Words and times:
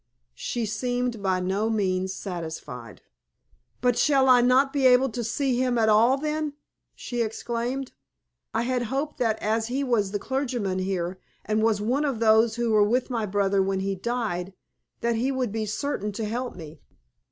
She 0.33 0.65
seemed 0.65 1.21
by 1.21 1.41
no 1.41 1.69
means 1.69 2.11
satisfied. 2.11 3.03
"But 3.81 3.99
shall 3.99 4.27
I 4.29 4.41
not 4.41 4.73
be 4.73 4.87
able 4.87 5.09
to 5.09 5.23
see 5.23 5.61
him 5.61 5.77
at 5.77 5.89
all, 5.89 6.17
then?" 6.17 6.53
she 6.95 7.21
exclaimed. 7.21 7.91
"I 8.51 8.63
had 8.63 8.85
hoped 8.89 9.19
that 9.19 9.37
as 9.43 9.67
he 9.67 9.83
was 9.83 10.09
the 10.09 10.17
clergyman 10.17 10.79
here, 10.79 11.19
and 11.45 11.61
was 11.61 11.81
one 11.81 12.03
of 12.03 12.19
those 12.19 12.55
who 12.55 12.71
were 12.71 12.81
with 12.83 13.11
my 13.11 13.27
brother 13.27 13.61
when 13.61 13.81
he 13.81 13.93
died, 13.93 14.53
that 15.01 15.17
he 15.17 15.31
would 15.31 15.51
be 15.51 15.67
certain 15.67 16.11
to 16.13 16.25
help 16.25 16.55
me." 16.55 16.81